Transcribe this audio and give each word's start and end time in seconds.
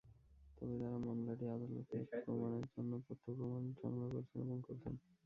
তবে 0.57 0.73
তাঁরা 0.79 0.97
মামলাটি 1.01 1.45
আদালতের 1.47 1.85
প্রমাণের 2.23 2.65
জন্য 2.73 2.91
তথ্য-প্রমাণ 3.07 3.63
সংগ্রহ 3.75 4.07
করেছেন 4.11 4.39
এবং 4.43 4.57
করছেন। 4.67 4.93